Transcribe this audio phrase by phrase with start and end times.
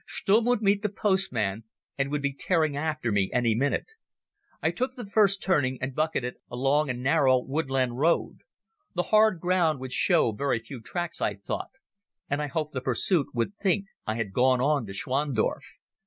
[0.07, 1.63] Stumm would meet the postman
[1.95, 3.91] and would be tearing after me any minute.
[4.59, 8.39] I took the first turning, and bucketed along a narrow woodland road.
[8.95, 11.73] The hard ground would show very few tracks, I thought,
[12.31, 15.61] and I hoped the pursuit would think I had gone on to Schwandorf.